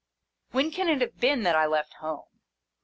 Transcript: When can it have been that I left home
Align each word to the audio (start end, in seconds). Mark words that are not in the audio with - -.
When 0.49 0.71
can 0.71 0.89
it 0.89 0.99
have 1.01 1.19
been 1.19 1.43
that 1.43 1.55
I 1.55 1.67
left 1.67 1.93
home 1.99 2.39